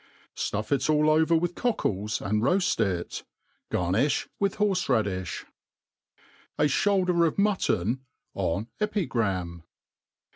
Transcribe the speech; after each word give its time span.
STUFF 0.33 0.71
It 0.71 0.89
all 0.89 1.11
over 1.11 1.35
with 1.35 1.53
cockles^ 1.53 2.21
and 2.25 2.41
roaft 2.41 2.79
it. 2.79 3.23
Garniih 3.71 4.27
wlttt 4.41 4.55
horfe 4.55 4.87
radiib, 4.89 5.45
A 6.57 6.63
ShouMtr 6.63 7.27
of 7.27 7.37
Mutton 7.37 7.99
en 8.35 8.65
Epigram.' 8.79 9.61